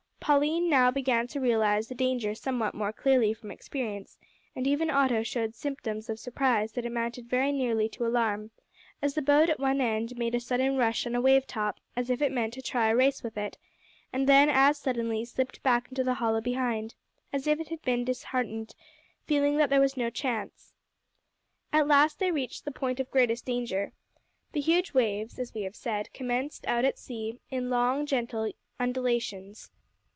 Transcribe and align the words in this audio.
Pauline 0.23 0.69
now 0.69 0.91
began 0.91 1.25
to 1.29 1.39
realise 1.39 1.87
the 1.87 1.95
danger 1.95 2.35
somewhat 2.35 2.75
more 2.75 2.93
clearly 2.93 3.33
from 3.33 3.49
experience, 3.49 4.19
and 4.55 4.67
even 4.67 4.89
Otto 4.91 5.23
showed 5.23 5.55
symptoms 5.55 6.09
of 6.11 6.19
surprise 6.19 6.73
that 6.73 6.85
amounted 6.85 7.27
very 7.27 7.51
nearly 7.51 7.89
to 7.89 8.05
alarm, 8.05 8.51
as 9.01 9.15
the 9.15 9.23
boat 9.23 9.49
at 9.49 9.59
one 9.59 9.79
point 9.79 10.15
made 10.17 10.35
a 10.35 10.39
sudden 10.39 10.77
rush 10.77 11.07
on 11.07 11.15
a 11.15 11.21
wave 11.21 11.47
top 11.47 11.79
as 11.97 12.11
if 12.11 12.21
it 12.21 12.31
meant 12.31 12.53
to 12.53 12.61
try 12.61 12.89
a 12.89 12.95
race 12.95 13.23
with 13.23 13.35
it, 13.35 13.57
and 14.13 14.29
then 14.29 14.47
as 14.47 14.77
suddenly 14.77 15.25
slipped 15.25 15.61
back 15.63 15.89
into 15.89 16.03
the 16.03 16.13
hollow 16.13 16.39
behind, 16.39 16.93
as 17.33 17.47
if 17.47 17.59
it 17.59 17.69
had 17.69 17.81
been 17.81 18.05
disheartened, 18.05 18.75
feeling 19.25 19.57
that 19.57 19.71
there 19.71 19.81
was 19.81 19.97
no 19.97 20.11
chance. 20.11 20.75
At 21.73 21.87
last 21.87 22.19
they 22.19 22.31
reached 22.31 22.63
the 22.63 22.71
point 22.71 22.99
of 22.99 23.09
greatest 23.11 23.43
danger. 23.47 23.91
The 24.51 24.61
huge 24.61 24.93
waves, 24.93 25.39
as 25.39 25.55
we 25.55 25.63
have 25.63 25.75
said, 25.75 26.13
commenced 26.13 26.67
out 26.67 26.85
at 26.85 26.99
sea 26.99 27.39
in 27.49 27.71
long, 27.71 28.05
gentle 28.05 28.51
undulations. 28.79 29.71